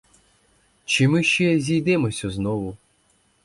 Чи 0.85 1.07
ми 1.07 1.23
ще 1.23 1.59
зійдемося 1.59 2.29
знову? 2.29 2.77